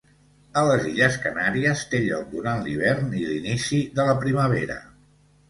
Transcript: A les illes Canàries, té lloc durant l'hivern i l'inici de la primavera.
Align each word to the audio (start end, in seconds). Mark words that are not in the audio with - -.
A 0.59 0.61
les 0.69 0.85
illes 0.91 1.17
Canàries, 1.25 1.83
té 1.91 1.99
lloc 2.05 2.31
durant 2.33 2.65
l'hivern 2.69 3.13
i 3.21 3.27
l'inici 3.29 3.83
de 4.01 4.09
la 4.11 4.19
primavera. 4.27 4.81